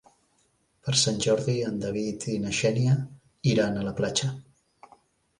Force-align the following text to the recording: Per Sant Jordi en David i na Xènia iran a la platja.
Per 0.85 0.93
Sant 1.01 1.17
Jordi 1.25 1.53
en 1.67 1.75
David 1.83 2.25
i 2.35 2.37
na 2.45 2.53
Xènia 2.59 2.95
iran 3.51 3.77
a 3.77 3.85
la 3.89 3.93
platja. 4.01 4.31